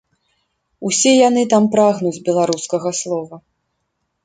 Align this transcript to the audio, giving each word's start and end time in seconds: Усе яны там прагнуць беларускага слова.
Усе 0.89 1.11
яны 1.17 1.43
там 1.51 1.63
прагнуць 1.77 2.23
беларускага 2.31 2.89
слова. 3.03 3.35